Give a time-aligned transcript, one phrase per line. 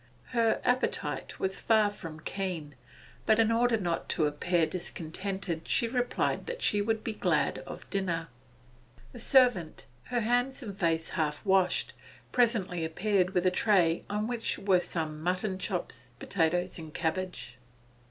[0.29, 2.73] Her appetite was far from keen,
[3.27, 7.87] but in order not to appear discontented she replied that she would be glad of
[7.91, 8.27] dinner.
[9.11, 11.93] The servant, her hands and face half washed,
[12.31, 17.59] presently appeared with a tray on which were some mutton chops, potatoes, and a cabbage.